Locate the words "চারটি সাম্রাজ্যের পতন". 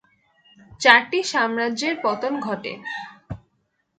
0.81-2.33